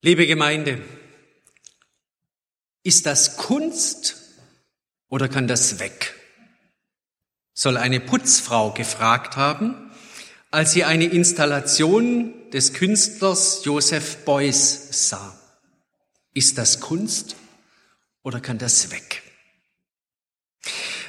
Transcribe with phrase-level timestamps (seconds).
[0.00, 0.80] Liebe Gemeinde,
[2.84, 4.14] ist das Kunst
[5.08, 6.14] oder kann das weg?
[7.52, 9.90] Soll eine Putzfrau gefragt haben,
[10.52, 15.36] als sie eine Installation des Künstlers Joseph Beuys sah.
[16.32, 17.34] Ist das Kunst
[18.22, 19.24] oder kann das weg?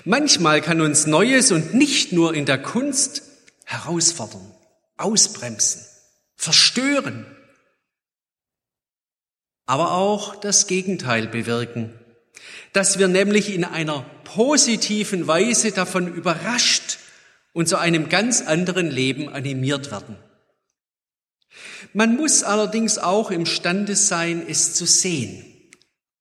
[0.04, 3.22] Manchmal kann uns Neues und nicht nur in der Kunst
[3.66, 4.52] herausfordern,
[4.98, 5.86] ausbremsen,
[6.36, 7.28] verstören,
[9.70, 11.94] aber auch das Gegenteil bewirken,
[12.74, 16.98] dass wir nämlich in einer positiven Weise davon überrascht
[17.54, 20.18] und zu einem ganz anderen Leben animiert werden.
[21.94, 25.46] Man muss allerdings auch imstande sein, es zu sehen.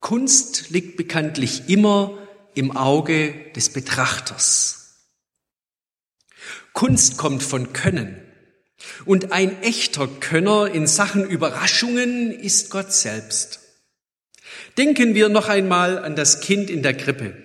[0.01, 2.19] Kunst liegt bekanntlich immer
[2.55, 5.07] im Auge des Betrachters.
[6.75, 8.28] Kunst kommt von Können.
[9.05, 13.61] Und ein echter Könner in Sachen Überraschungen ist Gott selbst.
[14.77, 17.37] Denken wir noch einmal an das Kind in der Krippe.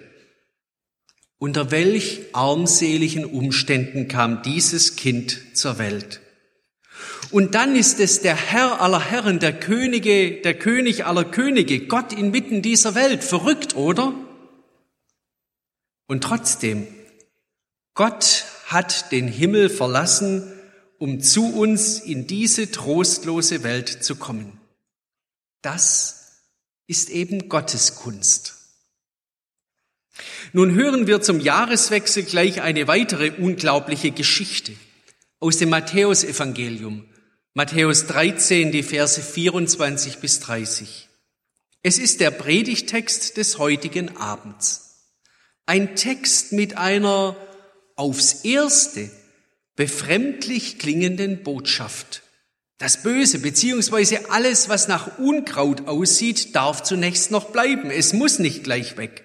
[1.40, 6.22] Unter welch armseligen Umständen kam dieses Kind zur Welt?
[7.31, 12.14] Und dann ist es der Herr aller Herren, der Könige, der König aller Könige, Gott
[12.14, 13.23] inmitten dieser Welt.
[13.23, 14.14] Verrückt, oder?
[16.08, 16.88] Und trotzdem,
[17.95, 20.44] Gott hat den Himmel verlassen
[21.00, 24.60] um zu uns in diese trostlose Welt zu kommen.
[25.62, 26.42] Das
[26.88, 28.56] ist eben Gottes Kunst.
[30.52, 34.74] Nun hören wir zum Jahreswechsel gleich eine weitere unglaubliche Geschichte
[35.40, 37.10] aus dem Matthäusevangelium,
[37.54, 41.10] Matthäus 13, die Verse 24 bis 30.
[41.82, 45.12] Es ist der Predigtext des heutigen Abends.
[45.66, 47.36] Ein Text mit einer
[47.96, 49.12] aufs erste
[49.76, 52.24] befremdlich klingenden Botschaft.
[52.78, 57.90] Das Böse beziehungsweise alles, was nach Unkraut aussieht, darf zunächst noch bleiben.
[57.92, 59.24] Es muss nicht gleich weg.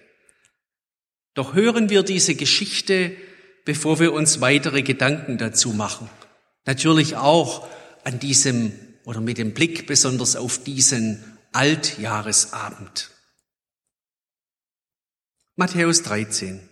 [1.35, 3.17] Doch hören wir diese Geschichte,
[3.65, 6.09] bevor wir uns weitere Gedanken dazu machen.
[6.67, 7.69] Natürlich auch
[8.05, 8.73] an diesem
[9.05, 13.11] oder mit dem Blick besonders auf diesen Altjahresabend.
[15.57, 16.68] Matthäus 13.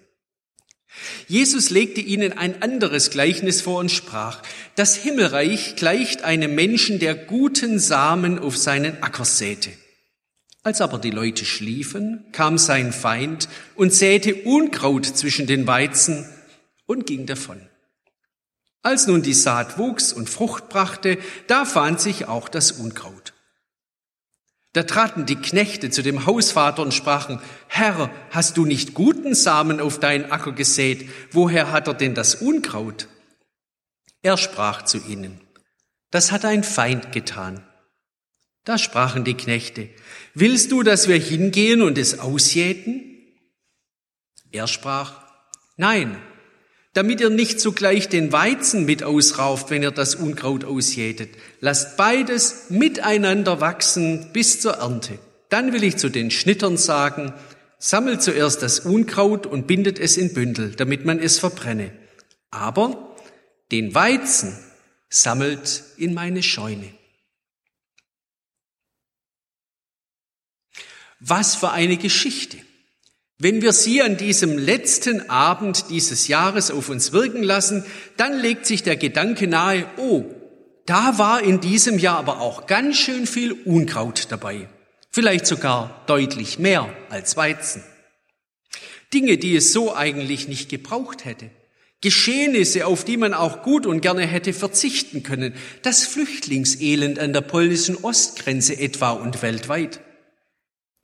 [1.29, 4.43] Jesus legte ihnen ein anderes Gleichnis vor und sprach,
[4.75, 9.71] das Himmelreich gleicht einem Menschen, der guten Samen auf seinen Acker säte.
[10.63, 16.27] Als aber die Leute schliefen, kam sein Feind und säte Unkraut zwischen den Weizen
[16.87, 17.61] und ging davon.
[18.83, 23.26] Als nun die Saat wuchs und Frucht brachte, da fand sich auch das Unkraut.
[24.77, 29.81] Da traten die Knechte zu dem Hausvater und sprachen, Herr, hast du nicht guten Samen
[29.81, 31.09] auf deinen Acker gesät?
[31.31, 33.09] Woher hat er denn das Unkraut?
[34.21, 35.41] Er sprach zu ihnen,
[36.11, 37.67] das hat ein Feind getan.
[38.65, 39.89] Da sprachen die Knechte,
[40.35, 43.03] willst du, dass wir hingehen und es ausjäten?
[44.53, 45.23] Er sprach,
[45.79, 46.19] nein,
[46.97, 51.29] damit ihr nicht zugleich den Weizen mit ausrauft, wenn ihr das Unkraut ausjätet.
[51.61, 55.19] Lasst beides miteinander wachsen bis zur Ernte.
[55.51, 57.35] Dann will ich zu den Schnittern sagen,
[57.79, 61.93] sammelt zuerst das Unkraut und bindet es in Bündel, damit man es verbrenne.
[62.51, 63.15] Aber
[63.73, 64.57] den Weizen
[65.11, 66.91] sammelt in meine Scheune.
[71.21, 72.57] Was für eine Geschichte.
[73.39, 77.85] Wenn wir sie an diesem letzten Abend dieses Jahres auf uns wirken lassen,
[78.17, 80.25] dann legt sich der Gedanke nahe, oh,
[80.87, 84.71] da war in diesem Jahr aber auch ganz schön viel Unkraut dabei.
[85.11, 87.83] Vielleicht sogar deutlich mehr als Weizen.
[89.13, 91.51] Dinge, die es so eigentlich nicht gebraucht hätte.
[92.01, 95.55] Geschehnisse, auf die man auch gut und gerne hätte verzichten können.
[95.83, 100.01] Das Flüchtlingselend an der polnischen Ostgrenze etwa und weltweit.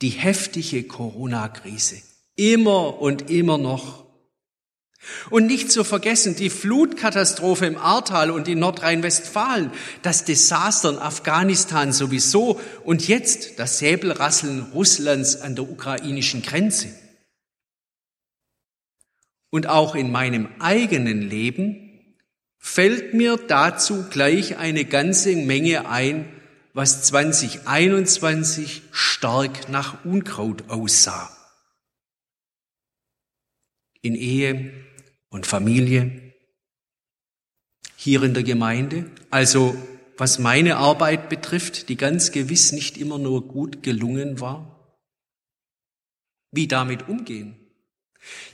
[0.01, 2.03] Die heftige Corona-Krise
[2.37, 4.03] Immer und immer noch.
[5.31, 9.73] Und nicht zu vergessen die Flutkatastrophe im Ahrtal und in Nordrhein-Westfalen,
[10.03, 16.89] das Desaster in Afghanistan sowieso und jetzt das Säbelrasseln Russlands an der ukrainischen Grenze.
[19.51, 22.17] Und auch in meinem eigenen Leben
[22.59, 26.33] fällt mir dazu gleich eine ganze Menge ein,
[26.75, 31.42] was 2021 stark nach Unkraut aussah
[34.03, 34.73] in Ehe
[35.31, 36.35] und Familie,
[37.97, 39.75] hier in der Gemeinde, also
[40.19, 44.97] was meine Arbeit betrifft, die ganz gewiss nicht immer nur gut gelungen war?
[46.51, 47.57] Wie damit umgehen?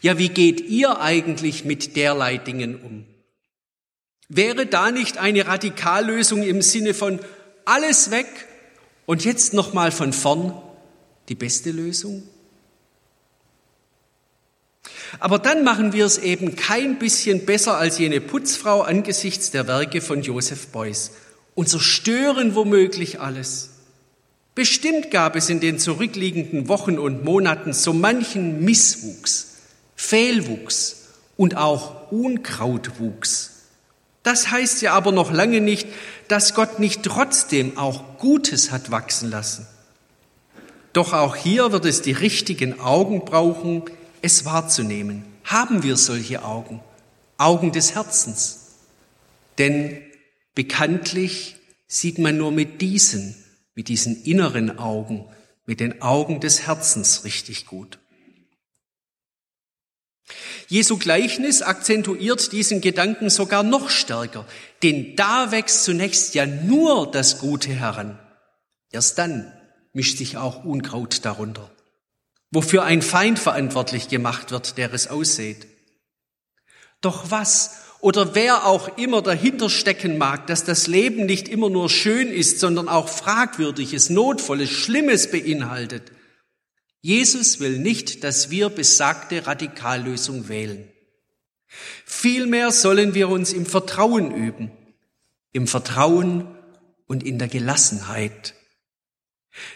[0.00, 3.04] Ja, wie geht ihr eigentlich mit derlei Dingen um?
[4.28, 7.18] Wäre da nicht eine Radikallösung im Sinne von
[7.64, 8.26] alles weg
[9.08, 10.52] Und jetzt nochmal von vorn
[11.30, 12.28] die beste Lösung?
[15.20, 20.00] Aber dann machen wir es eben kein bisschen besser als jene Putzfrau angesichts der Werke
[20.00, 21.12] von Joseph Beuys
[21.54, 23.70] und zerstören womöglich alles.
[24.54, 29.56] Bestimmt gab es in den zurückliegenden Wochen und Monaten so manchen Misswuchs,
[29.94, 33.52] Fehlwuchs und auch Unkrautwuchs.
[34.22, 35.86] Das heißt ja aber noch lange nicht,
[36.26, 39.66] dass Gott nicht trotzdem auch Gutes hat wachsen lassen.
[40.92, 43.84] Doch auch hier wird es die richtigen Augen brauchen,
[44.22, 45.24] es wahrzunehmen.
[45.44, 46.80] Haben wir solche Augen?
[47.38, 48.74] Augen des Herzens.
[49.58, 50.02] Denn
[50.54, 51.56] bekanntlich
[51.86, 53.34] sieht man nur mit diesen,
[53.74, 55.26] mit diesen inneren Augen,
[55.66, 57.98] mit den Augen des Herzens richtig gut.
[60.66, 64.46] Jesu Gleichnis akzentuiert diesen Gedanken sogar noch stärker,
[64.82, 68.18] denn da wächst zunächst ja nur das Gute heran.
[68.90, 69.50] Erst dann
[69.94, 71.70] mischt sich auch Unkraut darunter
[72.50, 75.66] wofür ein Feind verantwortlich gemacht wird, der es aussät.
[77.00, 81.90] Doch was oder wer auch immer dahinter stecken mag, dass das Leben nicht immer nur
[81.90, 86.12] schön ist, sondern auch fragwürdiges, notvolles, schlimmes beinhaltet.
[87.00, 90.88] Jesus will nicht, dass wir besagte Radikallösung wählen.
[92.04, 94.70] Vielmehr sollen wir uns im Vertrauen üben,
[95.52, 96.56] im Vertrauen
[97.06, 98.54] und in der Gelassenheit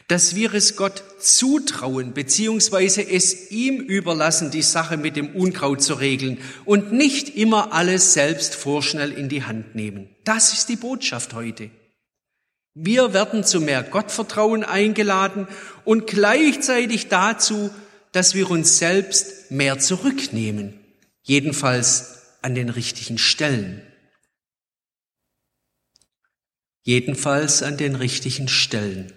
[0.09, 5.95] dass wir es Gott zutrauen, beziehungsweise es ihm überlassen, die Sache mit dem Unkraut zu
[5.95, 10.09] regeln und nicht immer alles selbst vorschnell in die Hand nehmen.
[10.25, 11.71] Das ist die Botschaft heute.
[12.75, 15.47] Wir werden zu mehr Gottvertrauen eingeladen
[15.85, 17.71] und gleichzeitig dazu,
[18.13, 20.79] dass wir uns selbst mehr zurücknehmen,
[21.23, 23.83] jedenfalls an den richtigen Stellen.
[26.83, 29.13] Jedenfalls an den richtigen Stellen.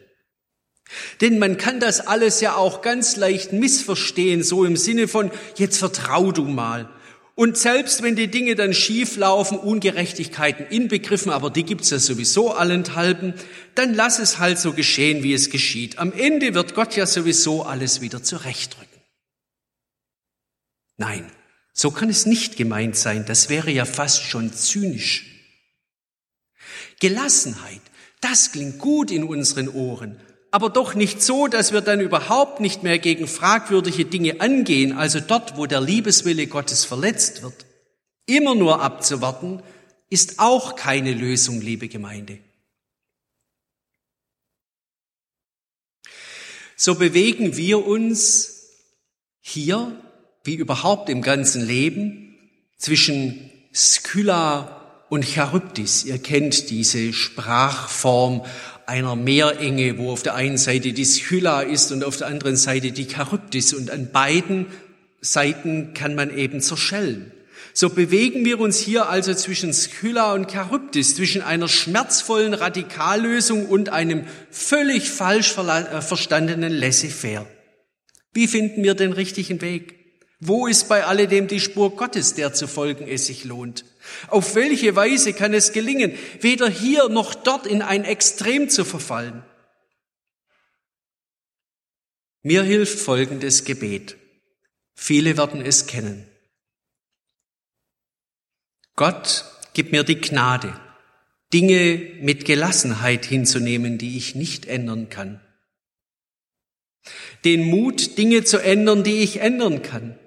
[1.22, 5.78] Denn man kann das alles ja auch ganz leicht missverstehen, so im Sinne von, jetzt
[5.78, 6.90] vertrau du mal.
[7.34, 12.54] Und selbst wenn die Dinge dann schief laufen, Ungerechtigkeiten inbegriffen, aber die gibt's ja sowieso
[12.54, 13.34] allenthalben,
[13.74, 16.00] dann lass es halt so geschehen, wie es geschieht.
[16.00, 19.02] Am Ende wird Gott ja sowieso alles wieder zurechtrücken.
[20.96, 21.30] Nein,
[21.74, 23.26] so kann es nicht gemeint sein.
[23.26, 25.26] Das wäre ja fast schon zynisch.
[27.02, 27.82] Gelassenheit,
[28.22, 30.22] das klingt gut in unseren Ohren
[30.56, 35.20] aber doch nicht so, dass wir dann überhaupt nicht mehr gegen fragwürdige Dinge angehen, also
[35.20, 37.66] dort, wo der Liebeswille Gottes verletzt wird.
[38.26, 39.62] Immer nur abzuwarten,
[40.10, 42.40] ist auch keine Lösung, liebe Gemeinde.
[46.78, 48.70] So bewegen wir uns
[49.42, 49.92] hier,
[50.46, 52.38] wie überhaupt im ganzen Leben,
[52.78, 56.06] zwischen Skylla und Charybdis.
[56.06, 58.46] Ihr kennt diese Sprachform
[58.88, 62.92] einer Meerenge, wo auf der einen Seite die Skylla ist und auf der anderen Seite
[62.92, 64.68] die Charybdis und an beiden
[65.22, 67.32] Seiten kann man eben zerschellen.
[67.74, 73.90] So bewegen wir uns hier also zwischen Skylla und Charybdis, zwischen einer schmerzvollen Radikallösung und
[73.90, 77.46] einem völlig falsch äh, verstandenen Laissez-faire.
[78.34, 79.95] Wie finden wir den richtigen Weg?
[80.40, 83.86] Wo ist bei alledem die Spur Gottes, der zu folgen es sich lohnt?
[84.28, 89.44] Auf welche Weise kann es gelingen, weder hier noch dort in ein Extrem zu verfallen?
[92.44, 94.18] Mir hilft folgendes Gebet.
[94.94, 96.28] Viele werden es kennen.
[98.96, 100.80] Gott, gib mir die Gnade,
[101.54, 105.42] Dinge mit Gelassenheit hinzunehmen, die ich nicht ändern kann.
[107.44, 110.18] Den Mut, Dinge zu ändern, die ich ändern kann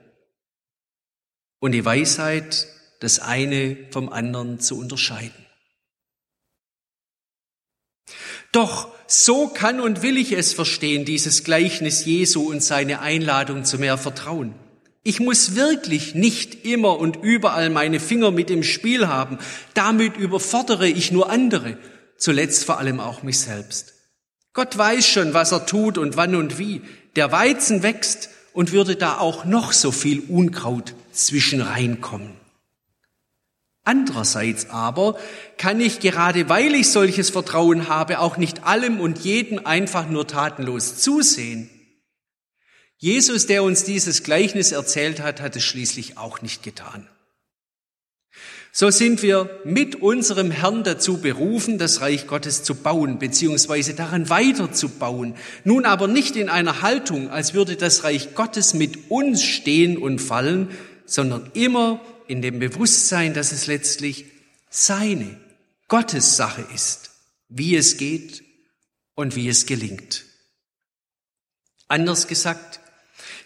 [1.60, 2.66] und die Weisheit,
[3.00, 5.46] das eine vom anderen zu unterscheiden.
[8.52, 13.78] Doch so kann und will ich es verstehen, dieses Gleichnis Jesu und seine Einladung zu
[13.78, 14.54] mehr Vertrauen.
[15.02, 19.38] Ich muss wirklich nicht immer und überall meine Finger mit im Spiel haben.
[19.74, 21.78] Damit überfordere ich nur andere,
[22.16, 23.94] zuletzt vor allem auch mich selbst.
[24.52, 26.82] Gott weiß schon, was er tut und wann und wie.
[27.16, 32.32] Der Weizen wächst und würde da auch noch so viel Unkraut zwischen reinkommen.
[33.84, 35.16] Andererseits aber
[35.58, 40.26] kann ich gerade weil ich solches Vertrauen habe, auch nicht allem und jedem einfach nur
[40.26, 41.70] tatenlos zusehen.
[42.96, 47.08] Jesus, der uns dieses Gleichnis erzählt hat, hat es schließlich auch nicht getan.
[48.72, 54.30] So sind wir mit unserem Herrn dazu berufen, das Reich Gottes zu bauen, beziehungsweise daran
[54.30, 55.34] weiterzubauen.
[55.64, 60.20] Nun aber nicht in einer Haltung, als würde das Reich Gottes mit uns stehen und
[60.20, 60.70] fallen,
[61.06, 64.26] sondern immer in dem Bewusstsein, dass es letztlich
[64.70, 65.40] seine,
[65.88, 67.10] Gottes Sache ist,
[67.48, 68.44] wie es geht
[69.14, 70.24] und wie es gelingt.
[71.88, 72.80] Anders gesagt,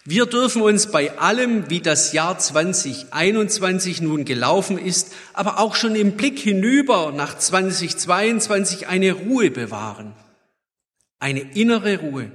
[0.05, 5.95] wir dürfen uns bei allem, wie das Jahr 2021 nun gelaufen ist, aber auch schon
[5.95, 10.13] im Blick hinüber nach 2022 eine Ruhe bewahren.
[11.19, 12.31] Eine innere Ruhe,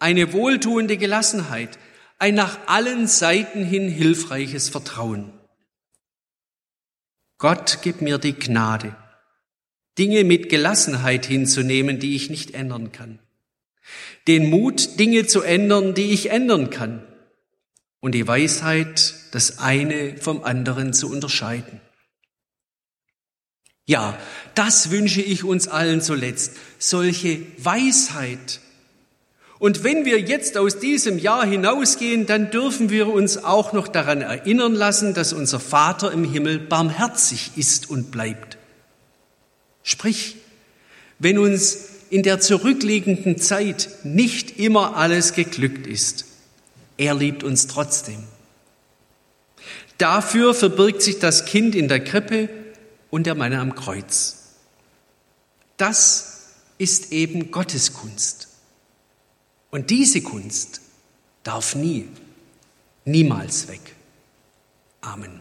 [0.00, 1.78] eine wohltuende Gelassenheit,
[2.18, 5.32] ein nach allen Seiten hin hilfreiches Vertrauen.
[7.38, 8.96] Gott gib mir die Gnade,
[9.98, 13.20] Dinge mit Gelassenheit hinzunehmen, die ich nicht ändern kann
[14.26, 17.02] den Mut, Dinge zu ändern, die ich ändern kann
[18.00, 21.80] und die Weisheit, das eine vom anderen zu unterscheiden.
[23.86, 24.18] Ja,
[24.54, 28.60] das wünsche ich uns allen zuletzt, solche Weisheit.
[29.58, 34.20] Und wenn wir jetzt aus diesem Jahr hinausgehen, dann dürfen wir uns auch noch daran
[34.20, 38.58] erinnern lassen, dass unser Vater im Himmel barmherzig ist und bleibt.
[39.82, 40.36] Sprich,
[41.18, 46.26] wenn uns in der zurückliegenden Zeit nicht immer alles geglückt ist.
[46.96, 48.22] Er liebt uns trotzdem.
[49.98, 52.48] Dafür verbirgt sich das Kind in der Krippe
[53.10, 54.54] und der Mann am Kreuz.
[55.76, 58.46] Das ist eben Gottes Kunst.
[59.72, 60.82] Und diese Kunst
[61.42, 62.08] darf nie,
[63.04, 63.96] niemals weg.
[65.00, 65.40] Amen.